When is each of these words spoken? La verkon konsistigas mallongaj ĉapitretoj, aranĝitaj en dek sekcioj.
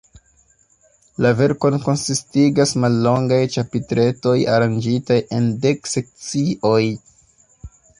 La 1.25 1.33
verkon 1.41 1.77
konsistigas 1.83 2.73
mallongaj 2.85 3.39
ĉapitretoj, 3.59 4.37
aranĝitaj 4.57 5.23
en 5.41 5.55
dek 5.67 5.95
sekcioj. 5.97 6.85